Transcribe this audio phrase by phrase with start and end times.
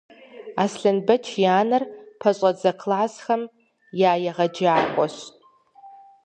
[0.63, 1.83] Аслъэнбэч и анэр
[2.19, 3.41] пэщӏэдзэ классхэм
[4.09, 5.15] я егъэджакӏуэщ.